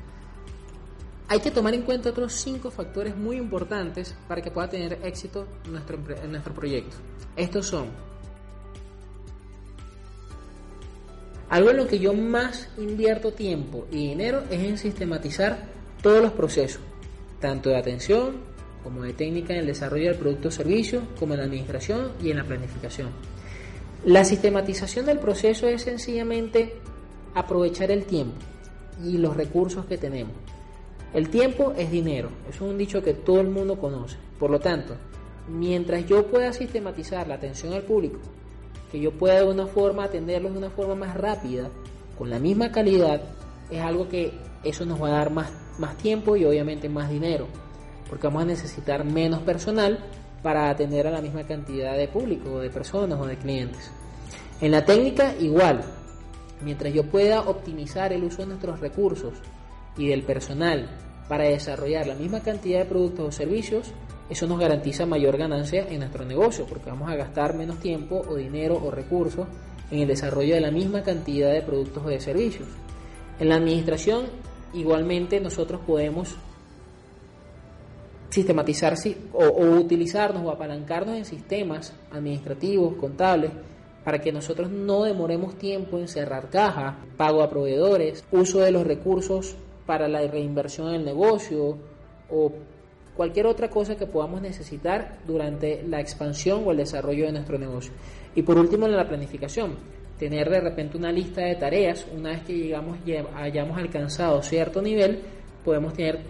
hay 1.29 1.41
que 1.41 1.51
tomar 1.51 1.75
en 1.75 1.83
cuenta 1.83 2.11
otros 2.11 2.33
cinco 2.35 2.71
factores 2.71 3.17
muy 3.17 3.37
importantes 3.37 4.15
para 4.29 4.43
que 4.43 4.51
pueda 4.51 4.69
tener 4.69 4.99
éxito 5.03 5.47
nuestro, 5.71 5.99
nuestro 6.29 6.55
proyecto. 6.55 6.97
Estos 7.37 7.67
son 7.67 7.89
algo 11.49 11.71
en 11.71 11.77
lo 11.77 11.87
que 11.87 11.99
yo 11.99 12.15
más 12.15 12.69
invierto 12.79 13.33
tiempo 13.33 13.87
y 13.91 14.09
dinero 14.09 14.43
es 14.51 14.61
en 14.61 14.79
sistematizar 14.79 15.59
todos 16.03 16.23
los 16.23 16.33
procesos, 16.33 16.81
tanto 17.41 17.71
de 17.71 17.77
atención 17.77 18.37
como 18.83 19.03
de 19.03 19.15
técnica 19.15 19.55
en 19.55 19.61
el 19.61 19.67
desarrollo 19.67 20.11
del 20.11 20.19
producto 20.19 20.49
o 20.49 20.51
servicio, 20.51 21.03
como 21.19 21.33
en 21.35 21.41
la 21.41 21.47
administración 21.47 22.13
y 22.23 22.31
en 22.31 22.37
la 22.37 22.45
planificación. 22.45 23.09
La 24.05 24.25
sistematización 24.25 25.07
del 25.07 25.19
proceso 25.19 25.67
es 25.67 25.83
sencillamente 25.83 26.75
aprovechar 27.35 27.91
el 27.91 28.05
tiempo 28.05 28.37
y 29.03 29.17
los 29.17 29.35
recursos 29.35 29.87
que 29.87 29.97
tenemos. 29.97 30.35
El 31.15 31.31
tiempo 31.31 31.73
es 31.77 31.93
dinero, 31.93 32.29
es 32.51 32.61
un 32.61 32.77
dicho 32.77 33.01
que 33.01 33.15
todo 33.15 33.41
el 33.41 33.49
mundo 33.49 33.79
conoce. 33.79 34.17
Por 34.37 34.51
lo 34.51 34.59
tanto, 34.59 34.97
mientras 35.47 36.05
yo 36.07 36.27
pueda 36.27 36.53
sistematizar 36.53 37.29
la 37.29 37.37
atención 37.37 37.73
al 37.73 37.83
público, 37.83 38.19
que 38.91 38.99
yo 38.99 39.13
pueda 39.13 39.37
de 39.37 39.47
una 39.47 39.69
forma 39.69 40.03
atenderlos 40.03 40.51
de 40.51 40.59
una 40.59 40.71
forma 40.71 40.97
más 40.97 41.17
rápida, 41.17 41.71
con 42.19 42.31
la 42.31 42.41
misma 42.41 42.73
calidad, 42.73 43.23
es 43.71 43.81
algo 43.81 44.09
que 44.09 44.33
eso 44.65 44.85
nos 44.85 45.01
va 45.01 45.07
a 45.07 45.13
dar 45.13 45.31
más, 45.31 45.53
más 45.79 45.97
tiempo 45.99 46.35
y 46.35 46.45
obviamente 46.47 46.89
más 46.89 47.09
dinero, 47.09 47.47
porque 48.11 48.27
vamos 48.27 48.43
a 48.43 48.47
necesitar 48.47 49.05
menos 49.05 49.41
personal 49.43 50.01
para 50.43 50.69
atender 50.69 51.07
a 51.07 51.13
la 51.13 51.21
misma 51.21 51.47
cantidad 51.47 51.97
de 51.97 52.09
público, 52.09 52.59
de 52.59 52.71
personas 52.71 53.21
o 53.21 53.27
de 53.27 53.37
clientes. 53.37 53.89
En 54.61 54.73
la 54.73 54.85
técnica 54.85 55.33
igual, 55.39 55.81
mientras 56.61 56.93
yo 56.93 57.05
pueda 57.05 57.43
optimizar 57.43 58.13
el 58.13 58.25
uso 58.25 58.39
de 58.39 58.49
nuestros 58.49 58.81
recursos 58.81 59.35
y 59.97 60.09
del 60.09 60.23
personal 60.23 60.89
para 61.29 61.45
desarrollar 61.45 62.07
la 62.07 62.15
misma 62.15 62.41
cantidad 62.41 62.81
de 62.81 62.85
productos 62.85 63.29
o 63.29 63.33
servicios, 63.33 63.93
eso 64.29 64.47
nos 64.47 64.59
garantiza 64.59 65.07
mayor 65.07 65.37
ganancia 65.37 65.87
en 65.89 66.01
nuestro 66.01 66.25
negocio, 66.25 66.67
porque 66.67 66.91
vamos 66.91 67.11
a 67.11 67.17
gastar 67.17 67.55
menos 67.55 67.79
tiempo 67.79 68.23
o 68.29 68.37
dinero 68.37 68.81
o 68.83 68.91
recursos 68.91 69.47
en 69.91 70.01
el 70.01 70.09
desarrollo 70.09 70.55
de 70.55 70.61
la 70.61 70.71
misma 70.71 71.03
cantidad 71.03 71.53
de 71.53 71.63
productos 71.63 72.05
o 72.05 72.09
de 72.09 72.21
servicios. 72.21 72.69
En 73.39 73.49
la 73.49 73.57
administración, 73.57 74.27
igualmente 74.73 75.41
nosotros 75.41 75.81
podemos 75.87 76.37
sistematizar 78.31 78.95
o, 79.33 79.45
o 79.45 79.71
utilizarnos 79.79 80.43
o 80.45 80.51
apalancarnos 80.51 81.17
en 81.17 81.25
sistemas 81.25 81.93
administrativos, 82.11 82.97
contables, 82.97 83.53
para 84.05 84.19
que 84.21 84.33
nosotros 84.33 84.71
no 84.71 85.05
demoremos 85.05 85.57
tiempo 85.57 85.99
en 85.99 86.09
cerrar 86.09 86.51
caja, 86.51 86.99
pago 87.17 87.43
a 87.43 87.49
proveedores, 87.49 88.25
uso 88.33 88.61
de 88.61 88.71
los 88.71 88.87
recursos 88.87 89.57
para 89.87 90.09
la 90.09 90.21
reinversión 90.27 90.93
del 90.93 91.05
negocio 91.05 91.77
o 92.31 92.53
cualquier 93.17 93.47
otra 93.47 93.69
cosa 93.69 93.97
que 93.97 94.07
podamos 94.07 94.41
necesitar 94.43 95.19
durante 95.27 95.83
la 95.87 96.01
expansión 96.01 96.63
o 96.67 96.73
el 96.73 96.79
desarrollo 96.79 97.27
de 97.27 97.33
nuestro 97.33 97.59
negocio. 97.59 97.93
Y 98.35 98.43
por 98.43 98.59
último, 98.59 98.87
en 98.87 98.97
la 98.97 99.07
planificación, 99.07 99.77
tener 100.19 100.51
de 100.51 100.61
repente 100.61 100.97
una 100.97 101.13
lista 101.13 101.43
de 101.43 101.55
tareas, 101.57 102.07
una 102.15 102.31
vez 102.31 102.43
que 102.43 102.55
llegamos, 102.55 102.99
hayamos 103.35 103.79
alcanzado 103.79 104.43
cierto 104.43 104.83
nivel, 104.83 105.21
podemos 105.65 105.95
tener 105.95 106.21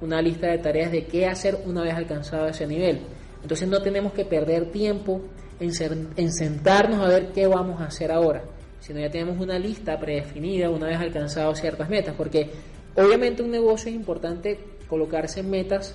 una 0.00 0.20
lista 0.20 0.48
de 0.48 0.58
tareas 0.58 0.92
de 0.92 1.06
qué 1.06 1.26
hacer 1.26 1.58
una 1.66 1.82
vez 1.82 1.94
alcanzado 1.94 2.46
ese 2.46 2.66
nivel. 2.66 3.00
Entonces 3.42 3.68
no 3.68 3.80
tenemos 3.82 4.12
que 4.12 4.24
perder 4.24 4.70
tiempo 4.70 5.20
en, 5.60 5.70
en 6.16 6.32
sentarnos 6.32 7.00
a 7.00 7.08
ver 7.08 7.32
qué 7.32 7.46
vamos 7.46 7.80
a 7.80 7.86
hacer 7.86 8.10
ahora, 8.10 8.42
sino 8.80 9.00
ya 9.00 9.10
tenemos 9.10 9.38
una 9.40 9.58
lista 9.58 9.98
predefinida 9.98 10.68
una 10.70 10.86
vez 10.86 10.98
alcanzado 10.98 11.54
ciertas 11.54 11.88
metas, 11.88 12.14
porque 12.16 12.50
obviamente 12.96 13.42
un 13.42 13.50
negocio 13.50 13.88
es 13.90 13.96
importante 13.96 14.58
colocarse 14.88 15.42
metas 15.42 15.94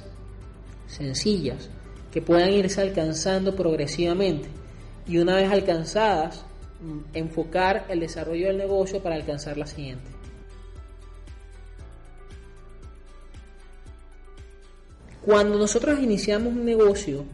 sencillas, 0.88 1.70
que 2.12 2.22
puedan 2.22 2.52
irse 2.52 2.82
alcanzando 2.82 3.56
progresivamente 3.56 4.50
y 5.08 5.18
una 5.18 5.36
vez 5.36 5.52
alcanzadas, 5.52 6.46
mm, 6.82 7.16
enfocar 7.16 7.86
el 7.90 8.00
desarrollo 8.00 8.48
del 8.48 8.58
negocio 8.58 9.02
para 9.02 9.16
alcanzar 9.16 9.58
la 9.58 9.66
siguiente. 9.66 10.10
Cuando 15.22 15.58
nosotros 15.58 16.00
iniciamos 16.00 16.54
un 16.54 16.66
negocio, 16.66 17.26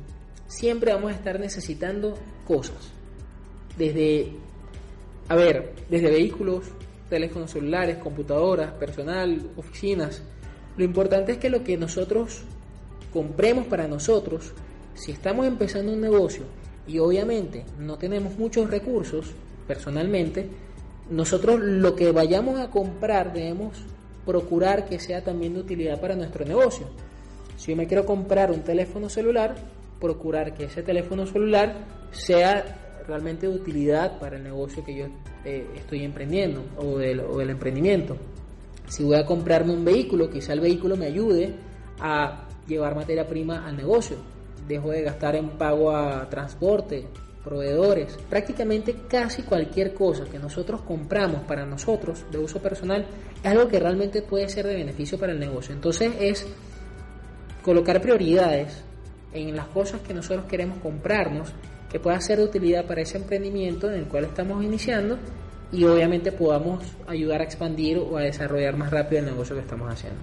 siempre 0.48 0.94
vamos 0.94 1.12
a 1.12 1.16
estar 1.16 1.40
necesitando 1.40 2.18
cosas. 2.46 2.92
Desde, 3.78 4.32
a 5.30 5.36
ver, 5.36 5.74
desde 5.90 6.10
vehículos, 6.10 6.66
teléfonos 7.10 7.52
celulares, 7.52 7.98
computadoras, 7.98 8.72
personal, 8.74 9.42
oficinas. 9.58 10.22
Lo 10.78 10.84
importante 10.84 11.34
es 11.34 11.38
que 11.38 11.50
lo 11.50 11.64
que 11.64 11.78
nosotros 11.78 12.42
compremos 13.14 13.68
para 13.68 13.88
nosotros, 13.88 14.54
si 14.94 15.12
estamos 15.12 15.48
empezando 15.48 15.94
un 15.94 16.02
negocio 16.02 16.44
y 16.88 17.00
obviamente 17.00 17.66
no 17.80 17.98
tenemos 17.98 18.38
muchos 18.38 18.70
recursos 18.70 19.32
personalmente, 19.68 20.50
nosotros 21.10 21.60
lo 21.62 21.96
que 21.96 22.12
vayamos 22.12 22.60
a 22.60 22.70
comprar 22.70 23.32
debemos 23.32 23.78
procurar 24.26 24.86
que 24.86 25.00
sea 25.00 25.24
también 25.24 25.54
de 25.54 25.60
utilidad 25.60 26.02
para 26.02 26.16
nuestro 26.16 26.46
negocio. 26.46 26.88
Si 27.58 27.72
yo 27.72 27.78
me 27.78 27.88
quiero 27.88 28.06
comprar 28.06 28.52
un 28.52 28.62
teléfono 28.62 29.08
celular, 29.08 29.56
procurar 30.02 30.54
que 30.54 30.66
ese 30.66 30.84
teléfono 30.84 31.26
celular 31.26 31.74
sea 32.12 32.85
realmente 33.08 33.48
utilidad 33.48 34.20
para 34.20 34.38
el 34.38 34.44
negocio 34.44 34.84
que 34.84 34.96
yo 34.96 35.06
eh, 35.44 35.68
estoy 35.76 36.04
emprendiendo 36.04 36.64
o 36.78 36.98
del, 36.98 37.20
o 37.20 37.38
del 37.38 37.52
emprendimiento. 37.52 38.18
Si 38.88 39.04
voy 39.04 39.16
a 39.16 39.26
comprarme 39.26 39.74
un 39.74 39.84
vehículo, 39.84 40.30
quizá 40.30 40.54
el 40.54 40.60
vehículo 40.60 40.96
me 40.96 41.08
ayude 41.08 41.56
a 42.00 42.48
llevar 42.68 42.96
materia 42.96 43.28
prima 43.28 43.68
al 43.68 43.76
negocio. 43.76 44.18
Dejo 44.68 44.92
de 44.92 45.02
gastar 45.04 45.36
en 45.36 45.50
pago 45.52 45.92
a 45.92 46.30
transporte, 46.30 47.08
proveedores. 47.44 48.18
Prácticamente 48.30 48.96
casi 49.08 49.44
cualquier 49.44 49.94
cosa 49.94 50.26
que 50.26 50.40
nosotros 50.40 50.82
compramos 50.82 51.44
para 51.44 51.66
nosotros 51.66 52.26
de 52.32 52.40
uso 52.40 52.60
personal 52.60 53.06
es 53.44 53.52
algo 53.52 53.68
que 53.68 53.80
realmente 53.80 54.24
puede 54.24 54.50
ser 54.50 54.66
de 54.66 54.76
beneficio 54.76 55.20
para 55.20 55.32
el 55.32 55.40
negocio. 55.40 55.74
Entonces 55.74 56.12
es 56.20 56.46
colocar 57.64 58.02
prioridades 58.02 58.84
en 59.32 59.56
las 59.56 59.68
cosas 59.68 60.02
que 60.02 60.14
nosotros 60.14 60.46
queremos 60.46 60.80
comprarnos 60.80 61.54
que 61.92 62.00
pueda 62.00 62.20
ser 62.22 62.38
de 62.40 62.46
utilidad 62.46 62.86
para 62.86 63.02
ese 63.02 63.18
emprendimiento 63.18 63.90
en 63.90 64.00
el 64.00 64.06
cual 64.06 64.26
estamos 64.26 64.64
iniciando 64.64 65.18
y 65.72 65.84
obviamente 65.86 66.32
podamos 66.32 66.84
ayudar 67.08 67.42
a 67.42 67.44
expandir 67.44 67.98
o 67.98 68.18
a 68.18 68.22
desarrollar 68.22 68.78
más 68.78 68.92
rápido 68.92 69.20
el 69.20 69.26
negocio 69.26 69.56
que 69.56 69.62
estamos 69.62 69.92
haciendo. 69.92 70.20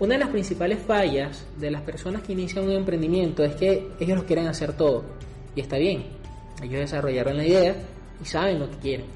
Una 0.00 0.14
de 0.14 0.20
las 0.20 0.30
principales 0.30 0.78
fallas 0.78 1.44
de 1.58 1.70
las 1.70 1.82
personas 1.82 2.22
que 2.22 2.32
inician 2.32 2.64
un 2.64 2.72
emprendimiento 2.72 3.44
es 3.44 3.54
que 3.56 3.90
ellos 4.00 4.16
lo 4.16 4.24
quieren 4.24 4.46
hacer 4.46 4.72
todo. 4.72 5.04
Y 5.54 5.60
está 5.60 5.76
bien. 5.76 6.06
Ellos 6.62 6.80
desarrollaron 6.80 7.36
la 7.36 7.46
idea 7.46 7.74
y 8.22 8.24
saben 8.24 8.60
lo 8.60 8.70
que 8.70 8.76
quieren. 8.78 9.06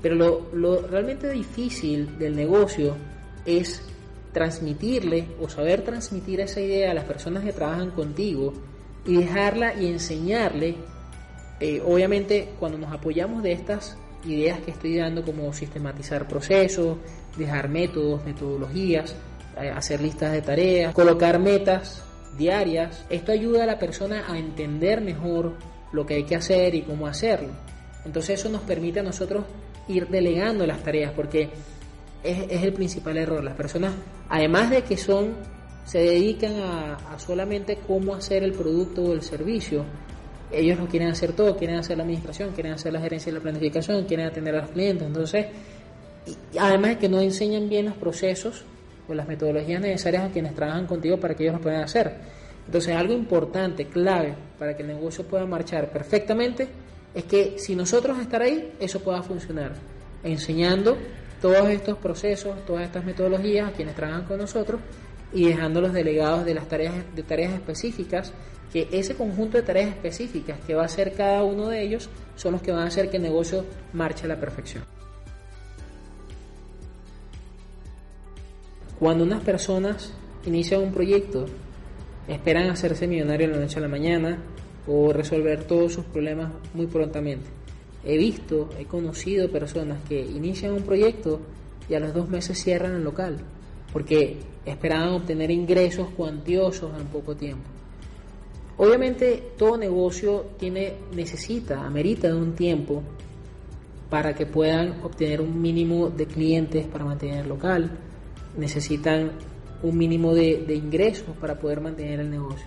Pero 0.00 0.14
lo, 0.14 0.86
realmente 0.86 1.30
difícil 1.30 2.18
del 2.18 2.34
negocio 2.34 2.96
es 3.44 3.82
transmitirle 4.32 5.28
o 5.40 5.48
saber 5.48 5.82
transmitir 5.82 6.40
esa 6.40 6.60
idea 6.60 6.90
a 6.90 6.94
las 6.94 7.04
personas 7.04 7.44
que 7.44 7.52
trabajan 7.52 7.90
contigo 7.90 8.52
y 9.04 9.16
dejarla 9.16 9.74
y 9.74 9.86
enseñarle. 9.86 10.76
Eh, 11.60 11.82
obviamente 11.84 12.50
cuando 12.58 12.78
nos 12.78 12.92
apoyamos 12.92 13.42
de 13.42 13.52
estas 13.52 13.96
ideas 14.24 14.60
que 14.60 14.70
estoy 14.70 14.96
dando 14.96 15.24
como 15.24 15.52
sistematizar 15.52 16.28
procesos, 16.28 16.98
dejar 17.36 17.68
métodos, 17.68 18.24
metodologías, 18.24 19.14
eh, 19.60 19.70
hacer 19.70 20.00
listas 20.00 20.32
de 20.32 20.42
tareas, 20.42 20.94
colocar 20.94 21.38
metas 21.38 22.02
diarias. 22.36 23.04
Esto 23.10 23.32
ayuda 23.32 23.64
a 23.64 23.66
la 23.66 23.78
persona 23.78 24.24
a 24.28 24.38
entender 24.38 25.00
mejor 25.00 25.54
lo 25.92 26.06
que 26.06 26.14
hay 26.14 26.24
que 26.24 26.36
hacer 26.36 26.74
y 26.74 26.82
cómo 26.82 27.06
hacerlo. 27.06 27.50
Entonces 28.04 28.40
eso 28.40 28.48
nos 28.48 28.62
permite 28.62 29.00
a 29.00 29.02
nosotros 29.02 29.44
ir 29.88 30.08
delegando 30.08 30.66
las 30.66 30.82
tareas 30.82 31.12
porque 31.12 31.50
es, 32.22 32.62
el 32.62 32.72
principal 32.72 33.16
error. 33.16 33.42
Las 33.42 33.54
personas, 33.54 33.92
además 34.28 34.70
de 34.70 34.82
que 34.82 34.96
son, 34.96 35.34
se 35.84 35.98
dedican 35.98 36.60
a, 36.60 36.94
a, 37.14 37.18
solamente 37.18 37.78
cómo 37.86 38.14
hacer 38.14 38.42
el 38.42 38.52
producto 38.52 39.02
o 39.02 39.12
el 39.12 39.22
servicio, 39.22 39.84
ellos 40.52 40.78
lo 40.78 40.86
quieren 40.86 41.08
hacer 41.08 41.32
todo, 41.32 41.56
quieren 41.56 41.76
hacer 41.76 41.96
la 41.96 42.02
administración, 42.02 42.50
quieren 42.52 42.72
hacer 42.72 42.92
la 42.92 43.00
gerencia 43.00 43.30
y 43.30 43.34
la 43.34 43.40
planificación, 43.40 44.04
quieren 44.04 44.26
atender 44.26 44.56
a 44.56 44.62
los 44.62 44.70
clientes. 44.70 45.06
Entonces, 45.06 45.46
además 46.58 46.90
de 46.90 46.98
que 46.98 47.08
no 47.08 47.20
enseñan 47.20 47.68
bien 47.68 47.86
los 47.86 47.94
procesos 47.94 48.64
las 49.14 49.26
metodologías 49.26 49.80
necesarias 49.80 50.24
a 50.24 50.28
quienes 50.32 50.54
trabajan 50.54 50.86
contigo 50.86 51.18
para 51.18 51.34
que 51.34 51.44
ellos 51.44 51.56
lo 51.56 51.60
puedan 51.60 51.82
hacer. 51.82 52.14
Entonces, 52.66 52.94
algo 52.94 53.12
importante, 53.12 53.86
clave 53.86 54.34
para 54.58 54.76
que 54.76 54.82
el 54.82 54.88
negocio 54.88 55.24
pueda 55.24 55.46
marchar 55.46 55.90
perfectamente, 55.90 56.68
es 57.14 57.24
que 57.24 57.58
si 57.58 57.74
nosotros 57.74 58.18
estar 58.18 58.42
ahí, 58.42 58.72
eso 58.78 59.00
pueda 59.00 59.22
funcionar, 59.22 59.72
enseñando 60.22 60.96
todos 61.40 61.68
estos 61.70 61.98
procesos, 61.98 62.64
todas 62.66 62.84
estas 62.84 63.04
metodologías 63.04 63.68
a 63.68 63.72
quienes 63.72 63.94
trabajan 63.94 64.24
con 64.24 64.38
nosotros 64.38 64.80
y 65.32 65.46
dejando 65.46 65.80
los 65.80 65.92
delegados 65.92 66.44
de 66.44 66.54
las 66.54 66.68
tareas 66.68 66.94
de 67.14 67.22
tareas 67.22 67.54
específicas, 67.54 68.32
que 68.72 68.88
ese 68.92 69.14
conjunto 69.14 69.56
de 69.56 69.62
tareas 69.62 69.88
específicas 69.88 70.58
que 70.66 70.74
va 70.74 70.82
a 70.82 70.86
hacer 70.86 71.12
cada 71.14 71.42
uno 71.42 71.68
de 71.68 71.82
ellos 71.82 72.08
son 72.36 72.52
los 72.52 72.62
que 72.62 72.72
van 72.72 72.82
a 72.82 72.86
hacer 72.86 73.10
que 73.10 73.16
el 73.16 73.22
negocio 73.22 73.64
marche 73.92 74.24
a 74.24 74.28
la 74.28 74.38
perfección. 74.38 74.84
Cuando 78.98 79.24
unas 79.24 79.42
personas 79.42 80.12
inician 80.44 80.82
un 80.82 80.92
proyecto, 80.92 81.46
esperan 82.28 82.68
hacerse 82.68 83.06
millonarios 83.06 83.50
de 83.50 83.56
la 83.56 83.62
noche 83.62 83.78
a 83.78 83.82
la 83.82 83.88
mañana 83.88 84.38
o 84.86 85.12
resolver 85.12 85.64
todos 85.64 85.94
sus 85.94 86.04
problemas 86.04 86.52
muy 86.74 86.86
prontamente. 86.86 87.59
He 88.04 88.16
visto, 88.16 88.70
he 88.78 88.86
conocido 88.86 89.50
personas 89.50 89.98
que 90.08 90.20
inician 90.20 90.72
un 90.72 90.82
proyecto 90.82 91.40
y 91.88 91.94
a 91.94 92.00
los 92.00 92.14
dos 92.14 92.28
meses 92.28 92.62
cierran 92.62 92.94
el 92.94 93.04
local 93.04 93.38
porque 93.92 94.38
esperaban 94.64 95.14
obtener 95.14 95.50
ingresos 95.50 96.08
cuantiosos 96.16 96.90
en 96.98 97.06
poco 97.06 97.36
tiempo. 97.36 97.68
Obviamente 98.76 99.52
todo 99.58 99.76
negocio 99.76 100.46
tiene, 100.58 100.94
necesita, 101.14 101.84
amerita 101.84 102.28
de 102.28 102.34
un 102.34 102.54
tiempo 102.54 103.02
para 104.08 104.34
que 104.34 104.46
puedan 104.46 105.02
obtener 105.02 105.40
un 105.40 105.60
mínimo 105.60 106.08
de 106.08 106.26
clientes 106.26 106.86
para 106.86 107.04
mantener 107.04 107.40
el 107.40 107.48
local. 107.48 107.90
Necesitan 108.56 109.32
un 109.82 109.96
mínimo 109.96 110.34
de, 110.34 110.64
de 110.66 110.74
ingresos 110.74 111.36
para 111.40 111.58
poder 111.58 111.80
mantener 111.80 112.20
el 112.20 112.30
negocio. 112.30 112.66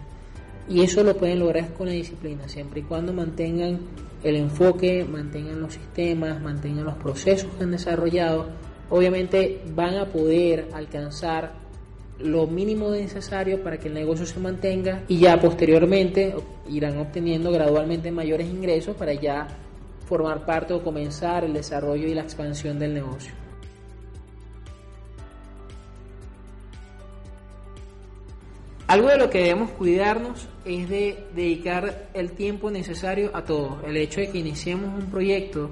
Y 0.69 0.81
eso 0.81 1.03
lo 1.03 1.17
pueden 1.17 1.39
lograr 1.39 1.73
con 1.73 1.87
la 1.87 1.93
disciplina, 1.93 2.47
siempre 2.47 2.81
y 2.81 2.83
cuando 2.83 3.13
mantengan 3.13 3.79
el 4.23 4.35
enfoque, 4.37 5.03
mantengan 5.03 5.59
los 5.59 5.73
sistemas, 5.73 6.41
mantengan 6.41 6.85
los 6.85 6.95
procesos 6.95 7.49
que 7.57 7.63
han 7.63 7.71
desarrollado. 7.71 8.47
Obviamente 8.89 9.61
van 9.75 9.95
a 9.95 10.05
poder 10.05 10.69
alcanzar 10.73 11.51
lo 12.19 12.47
mínimo 12.47 12.91
necesario 12.91 13.61
para 13.61 13.77
que 13.77 13.89
el 13.89 13.93
negocio 13.93 14.25
se 14.25 14.39
mantenga 14.39 15.03
y 15.07 15.19
ya 15.19 15.39
posteriormente 15.39 16.35
irán 16.69 16.97
obteniendo 16.97 17.51
gradualmente 17.51 18.11
mayores 18.11 18.47
ingresos 18.47 18.95
para 18.95 19.13
ya 19.13 19.47
formar 20.05 20.45
parte 20.45 20.73
o 20.73 20.83
comenzar 20.83 21.43
el 21.43 21.53
desarrollo 21.53 22.07
y 22.07 22.13
la 22.13 22.21
expansión 22.21 22.79
del 22.79 22.93
negocio. 22.93 23.42
Algo 28.93 29.07
de 29.07 29.17
lo 29.17 29.27
que 29.27 29.39
debemos 29.39 29.71
cuidarnos 29.71 30.47
es 30.65 30.87
de 30.87 31.25
dedicar 31.33 32.09
el 32.13 32.33
tiempo 32.33 32.69
necesario 32.69 33.31
a 33.33 33.43
todo. 33.43 33.81
El 33.87 33.97
hecho 33.97 34.21
de 34.21 34.29
que 34.29 34.37
iniciemos 34.37 34.93
un 34.93 35.09
proyecto, 35.09 35.71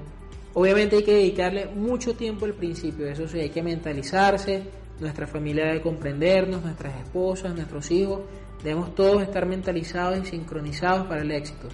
obviamente 0.55 0.95
hay 0.95 1.03
que 1.03 1.13
dedicarle 1.13 1.67
mucho 1.67 2.15
tiempo 2.15 2.45
al 2.45 2.55
principio, 2.55 3.05
eso 3.05 3.27
sí, 3.27 3.37
hay 3.39 3.51
que 3.51 3.61
mentalizarse, 3.61 4.63
nuestra 4.99 5.27
familia 5.27 5.65
debe 5.65 5.83
comprendernos, 5.83 6.63
nuestras 6.63 6.95
esposas, 6.97 7.53
nuestros 7.53 7.91
hijos, 7.91 8.21
debemos 8.63 8.95
todos 8.95 9.21
estar 9.21 9.45
mentalizados 9.45 10.17
y 10.17 10.25
sincronizados 10.25 11.05
para 11.05 11.21
el 11.21 11.29
éxito, 11.29 11.67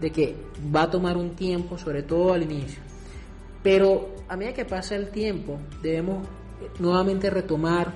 de 0.00 0.12
que 0.12 0.36
va 0.72 0.82
a 0.82 0.90
tomar 0.92 1.16
un 1.16 1.30
tiempo, 1.30 1.78
sobre 1.78 2.04
todo 2.04 2.32
al 2.32 2.44
inicio. 2.44 2.80
Pero 3.60 4.14
a 4.28 4.36
medida 4.36 4.54
que 4.54 4.66
pasa 4.66 4.94
el 4.94 5.08
tiempo, 5.08 5.58
debemos 5.82 6.28
nuevamente 6.78 7.28
retomar 7.28 7.92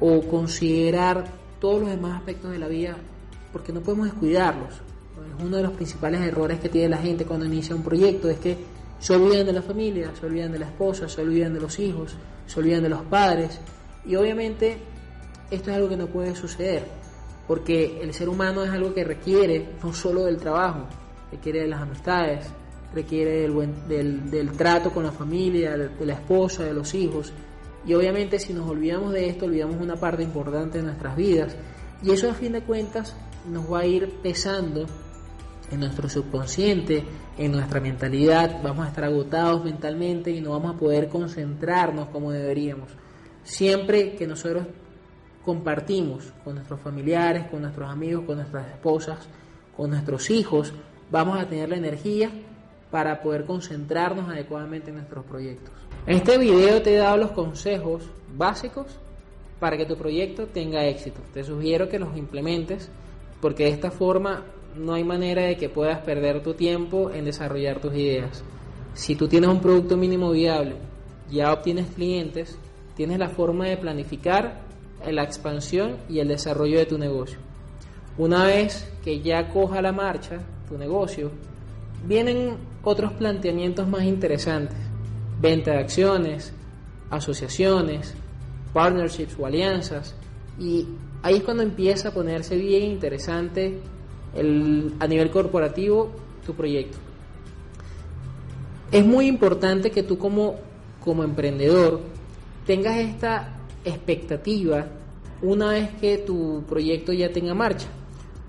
o 0.00 0.22
considerar 0.22 1.40
todos 1.62 1.80
los 1.80 1.90
demás 1.90 2.16
aspectos 2.16 2.50
de 2.50 2.58
la 2.58 2.66
vida, 2.66 2.96
porque 3.52 3.72
no 3.72 3.80
podemos 3.82 4.06
descuidarlos. 4.06 4.74
Es 4.74 5.44
uno 5.44 5.58
de 5.58 5.62
los 5.62 5.72
principales 5.74 6.20
errores 6.20 6.58
que 6.58 6.68
tiene 6.68 6.88
la 6.88 6.96
gente 6.96 7.24
cuando 7.24 7.46
inicia 7.46 7.76
un 7.76 7.84
proyecto, 7.84 8.28
es 8.28 8.38
que 8.38 8.58
se 8.98 9.14
olvidan 9.14 9.46
de 9.46 9.52
la 9.52 9.62
familia, 9.62 10.10
se 10.18 10.26
olvidan 10.26 10.50
de 10.50 10.58
la 10.58 10.66
esposa, 10.66 11.08
se 11.08 11.20
olvidan 11.22 11.54
de 11.54 11.60
los 11.60 11.78
hijos, 11.78 12.16
se 12.48 12.58
olvidan 12.58 12.82
de 12.82 12.88
los 12.88 13.02
padres, 13.02 13.60
y 14.04 14.16
obviamente 14.16 14.76
esto 15.52 15.70
es 15.70 15.76
algo 15.76 15.88
que 15.88 15.96
no 15.96 16.08
puede 16.08 16.34
suceder, 16.34 16.84
porque 17.46 18.02
el 18.02 18.12
ser 18.12 18.28
humano 18.28 18.64
es 18.64 18.70
algo 18.70 18.92
que 18.92 19.04
requiere 19.04 19.68
no 19.84 19.94
solo 19.94 20.24
del 20.24 20.38
trabajo, 20.38 20.88
requiere 21.30 21.60
de 21.60 21.68
las 21.68 21.80
amistades, 21.80 22.44
requiere 22.92 23.48
del, 23.48 24.30
del, 24.30 24.50
trato 24.52 24.90
con 24.90 25.04
la 25.04 25.12
familia, 25.12 25.76
de 25.76 26.06
la 26.06 26.14
esposa, 26.14 26.64
de 26.64 26.74
los 26.74 26.92
hijos. 26.92 27.32
Y 27.84 27.94
obviamente 27.94 28.38
si 28.38 28.52
nos 28.52 28.68
olvidamos 28.68 29.12
de 29.12 29.28
esto, 29.28 29.46
olvidamos 29.46 29.76
una 29.80 29.96
parte 29.96 30.22
importante 30.22 30.78
de 30.78 30.84
nuestras 30.84 31.16
vidas. 31.16 31.56
Y 32.02 32.10
eso 32.10 32.30
a 32.30 32.34
fin 32.34 32.52
de 32.52 32.62
cuentas 32.62 33.16
nos 33.48 33.70
va 33.72 33.80
a 33.80 33.86
ir 33.86 34.20
pesando 34.22 34.86
en 35.70 35.80
nuestro 35.80 36.08
subconsciente, 36.08 37.04
en 37.38 37.52
nuestra 37.52 37.80
mentalidad. 37.80 38.62
Vamos 38.62 38.86
a 38.86 38.88
estar 38.88 39.04
agotados 39.04 39.64
mentalmente 39.64 40.30
y 40.30 40.40
no 40.40 40.50
vamos 40.50 40.76
a 40.76 40.78
poder 40.78 41.08
concentrarnos 41.08 42.08
como 42.08 42.30
deberíamos. 42.30 42.88
Siempre 43.42 44.14
que 44.14 44.26
nosotros 44.26 44.66
compartimos 45.44 46.32
con 46.44 46.54
nuestros 46.54 46.80
familiares, 46.80 47.46
con 47.50 47.62
nuestros 47.62 47.90
amigos, 47.90 48.24
con 48.24 48.36
nuestras 48.36 48.68
esposas, 48.68 49.28
con 49.76 49.90
nuestros 49.90 50.30
hijos, 50.30 50.72
vamos 51.10 51.40
a 51.40 51.48
tener 51.48 51.68
la 51.68 51.76
energía 51.76 52.30
para 52.92 53.22
poder 53.22 53.46
concentrarnos 53.46 54.28
adecuadamente 54.28 54.90
en 54.90 54.96
nuestros 54.96 55.24
proyectos. 55.24 55.72
En 56.06 56.18
este 56.18 56.36
video 56.36 56.82
te 56.82 56.94
he 56.94 56.98
dado 56.98 57.16
los 57.16 57.30
consejos 57.32 58.04
básicos 58.36 58.86
para 59.58 59.78
que 59.78 59.86
tu 59.86 59.96
proyecto 59.96 60.46
tenga 60.46 60.84
éxito. 60.84 61.20
Te 61.32 61.42
sugiero 61.42 61.88
que 61.88 61.98
los 61.98 62.14
implementes 62.16 62.90
porque 63.40 63.64
de 63.64 63.70
esta 63.70 63.90
forma 63.90 64.44
no 64.76 64.92
hay 64.92 65.04
manera 65.04 65.42
de 65.42 65.56
que 65.56 65.70
puedas 65.70 66.00
perder 66.00 66.42
tu 66.42 66.52
tiempo 66.52 67.10
en 67.10 67.24
desarrollar 67.24 67.80
tus 67.80 67.94
ideas. 67.94 68.44
Si 68.92 69.16
tú 69.16 69.26
tienes 69.26 69.48
un 69.48 69.60
producto 69.60 69.96
mínimo 69.96 70.30
viable, 70.30 70.76
ya 71.30 71.50
obtienes 71.50 71.86
clientes, 71.94 72.58
tienes 72.94 73.18
la 73.18 73.30
forma 73.30 73.68
de 73.68 73.78
planificar 73.78 74.60
la 75.06 75.22
expansión 75.22 75.96
y 76.10 76.18
el 76.18 76.28
desarrollo 76.28 76.78
de 76.78 76.86
tu 76.86 76.98
negocio. 76.98 77.38
Una 78.18 78.44
vez 78.44 78.86
que 79.02 79.20
ya 79.20 79.48
coja 79.48 79.80
la 79.80 79.92
marcha 79.92 80.40
tu 80.68 80.76
negocio, 80.76 81.30
vienen 82.06 82.71
otros 82.82 83.12
planteamientos 83.12 83.88
más 83.88 84.04
interesantes. 84.04 84.76
Venta 85.40 85.72
de 85.72 85.78
acciones, 85.78 86.52
asociaciones, 87.10 88.14
partnerships 88.72 89.36
o 89.38 89.46
alianzas. 89.46 90.14
Y 90.58 90.86
ahí 91.22 91.36
es 91.36 91.42
cuando 91.42 91.62
empieza 91.62 92.08
a 92.08 92.12
ponerse 92.12 92.56
bien 92.56 92.84
interesante 92.84 93.80
el, 94.34 94.94
a 94.98 95.06
nivel 95.06 95.30
corporativo 95.30 96.12
tu 96.44 96.54
proyecto. 96.54 96.98
Es 98.90 99.06
muy 99.06 99.26
importante 99.26 99.90
que 99.90 100.02
tú 100.02 100.18
como, 100.18 100.56
como 101.02 101.24
emprendedor 101.24 102.00
tengas 102.66 102.96
esta 102.98 103.56
expectativa 103.84 104.86
una 105.40 105.70
vez 105.70 105.90
que 106.00 106.18
tu 106.18 106.62
proyecto 106.68 107.12
ya 107.12 107.32
tenga 107.32 107.54
marcha, 107.54 107.88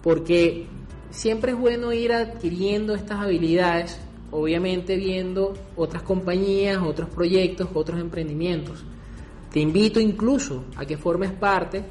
porque 0.04 0.68
siempre 1.10 1.54
es 1.54 1.58
bueno 1.58 1.92
ir 1.92 2.14
adquiriendo 2.14 2.94
estas 2.94 3.20
habilidades, 3.20 4.00
obviamente 4.34 4.96
viendo 4.96 5.54
otras 5.76 6.02
compañías, 6.02 6.82
otros 6.82 7.10
proyectos, 7.10 7.70
otros 7.74 8.00
emprendimientos. 8.00 8.84
Te 9.52 9.60
invito 9.60 10.00
incluso 10.00 10.66
a 10.76 10.86
que 10.86 10.98
formes 10.98 11.32
parte, 11.32 11.84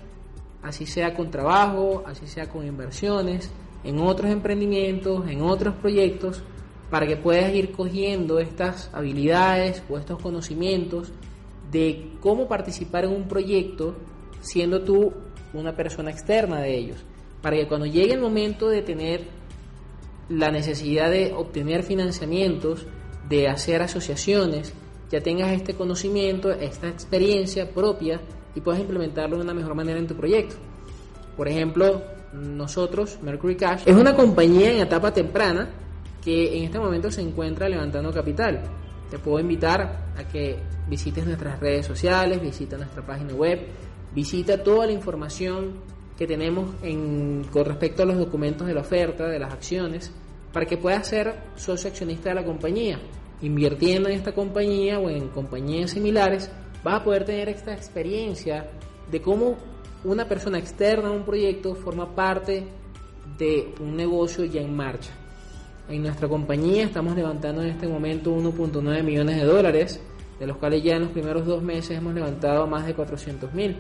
así 0.63 0.85
sea 0.85 1.15
con 1.15 1.31
trabajo, 1.31 2.03
así 2.05 2.27
sea 2.27 2.49
con 2.49 2.67
inversiones, 2.67 3.51
en 3.85 4.01
otros 4.01 4.31
emprendimientos, 4.31 5.29
en 5.29 5.43
otros 5.43 5.75
proyectos, 5.77 6.43
para 6.91 7.07
que 7.07 7.17
puedas 7.17 7.55
ir 7.55 7.71
cogiendo 7.71 8.41
estas 8.41 8.91
habilidades 8.93 9.83
o 9.89 9.97
estos 9.97 10.21
conocimientos 10.21 11.13
de 11.71 12.11
cómo 12.21 12.49
participar 12.49 13.05
en 13.05 13.13
un 13.13 13.29
proyecto 13.29 13.95
siendo 14.41 14.83
tú 14.83 15.13
una 15.55 15.75
persona 15.77 16.11
externa 16.11 16.61
de 16.61 16.77
ellos, 16.77 16.99
para 17.41 17.57
que 17.57 17.69
cuando 17.69 17.87
llegue 17.87 18.15
el 18.15 18.21
momento 18.21 18.69
de 18.69 18.83
tener 18.83 19.42
la 20.37 20.51
necesidad 20.51 21.11
de 21.11 21.33
obtener 21.33 21.83
financiamientos, 21.83 22.87
de 23.29 23.49
hacer 23.49 23.83
asociaciones, 23.83 24.73
ya 25.11 25.21
tengas 25.21 25.53
este 25.53 25.75
conocimiento, 25.75 26.51
esta 26.51 26.89
experiencia 26.89 27.71
propia 27.71 28.21
y 28.55 28.61
puedas 28.61 28.81
implementarlo 28.81 29.37
de 29.37 29.43
una 29.43 29.55
mejor 29.55 29.75
manera 29.75 29.99
en 29.99 30.07
tu 30.07 30.15
proyecto. 30.15 30.57
Por 31.37 31.49
ejemplo, 31.49 32.03
nosotros, 32.33 33.19
Mercury 33.23 33.57
Cash, 33.57 33.83
es 33.85 33.95
una 33.95 34.17
compañía 34.17 34.73
en 34.73 34.81
etapa 34.81 35.13
temprana 35.13 35.69
que 36.25 36.57
en 36.57 36.65
este 36.65 36.79
momento 36.79 37.11
se 37.11 37.21
encuentra 37.21 37.69
levantando 37.69 38.11
capital. 38.13 38.63
Te 39.11 39.19
puedo 39.19 39.39
invitar 39.39 40.13
a 40.17 40.25
que 40.25 40.59
visites 40.89 41.27
nuestras 41.27 41.61
redes 41.61 41.85
sociales, 41.85 42.41
visita 42.41 42.79
nuestra 42.79 43.05
página 43.05 43.35
web, 43.35 43.67
visita 44.15 44.63
toda 44.63 44.87
la 44.87 44.93
información 44.93 45.75
que 46.17 46.27
tenemos 46.27 46.71
en, 46.83 47.45
con 47.53 47.65
respecto 47.67 48.03
a 48.03 48.07
los 48.07 48.17
documentos 48.17 48.67
de 48.67 48.75
la 48.75 48.81
oferta, 48.81 49.27
de 49.27 49.39
las 49.39 49.53
acciones, 49.53 50.13
para 50.53 50.67
que 50.67 50.77
puedas 50.77 51.07
ser 51.07 51.35
socio 51.57 51.91
accionista 51.91 52.29
de 52.29 52.37
la 52.37 52.45
compañía. 52.45 53.01
Invirtiendo 53.41 54.09
en 54.09 54.17
esta 54.17 54.33
compañía 54.33 54.99
o 54.99 55.09
en 55.09 55.29
compañías 55.29 55.93
similares, 55.93 56.51
vas 56.85 57.01
a 57.01 57.05
poder 57.05 57.25
tener 57.25 57.49
esta 57.49 57.73
experiencia 57.73 58.71
de 59.11 59.21
cómo 59.21 59.57
una 60.05 60.27
persona 60.27 60.59
externa 60.59 61.09
a 61.09 61.13
un 61.13 61.25
proyecto 61.25 61.75
forma 61.75 62.15
parte 62.15 62.67
de 63.39 63.75
un 63.81 63.97
negocio 63.97 64.45
ya 64.45 64.61
en 64.61 64.75
marcha. 64.75 65.11
En 65.89 66.03
nuestra 66.03 66.29
compañía 66.29 66.85
estamos 66.85 67.17
levantando 67.17 67.63
en 67.63 67.69
este 67.69 67.89
momento 67.89 68.35
1.9 68.35 69.03
millones 69.03 69.37
de 69.37 69.45
dólares, 69.45 70.01
de 70.39 70.47
los 70.47 70.57
cuales 70.57 70.83
ya 70.83 70.97
en 70.97 71.03
los 71.03 71.11
primeros 71.11 71.45
dos 71.47 71.63
meses 71.63 71.99
hemos 71.99 72.15
levantado 72.15 72.67
más 72.67 72.87
de 72.87 72.95
400 72.95 73.53
mil. 73.53 73.77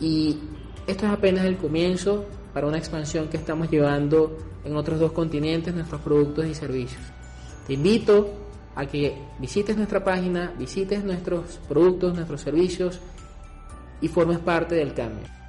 Y 0.00 0.38
esto 0.86 1.06
es 1.06 1.12
apenas 1.12 1.44
el 1.44 1.56
comienzo 1.56 2.24
para 2.52 2.66
una 2.66 2.78
expansión 2.78 3.28
que 3.28 3.36
estamos 3.36 3.70
llevando 3.70 4.36
en 4.64 4.76
otros 4.76 5.00
dos 5.00 5.12
continentes, 5.12 5.74
nuestros 5.74 6.00
productos 6.00 6.46
y 6.46 6.54
servicios. 6.54 7.02
Te 7.66 7.74
invito 7.74 8.30
a 8.74 8.86
que 8.86 9.14
visites 9.38 9.76
nuestra 9.76 10.02
página, 10.02 10.52
visites 10.58 11.04
nuestros 11.04 11.60
productos, 11.68 12.14
nuestros 12.14 12.40
servicios 12.40 13.00
y 14.00 14.08
formes 14.08 14.38
parte 14.38 14.74
del 14.74 14.94
cambio. 14.94 15.41